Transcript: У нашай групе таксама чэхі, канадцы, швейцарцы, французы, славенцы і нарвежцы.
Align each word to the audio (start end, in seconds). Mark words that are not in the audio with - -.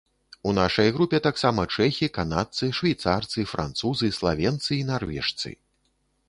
У 0.51 0.51
нашай 0.59 0.87
групе 0.95 1.17
таксама 1.27 1.65
чэхі, 1.75 2.07
канадцы, 2.17 2.71
швейцарцы, 2.79 3.45
французы, 3.53 4.11
славенцы 4.19 4.71
і 4.79 4.83
нарвежцы. 4.91 5.55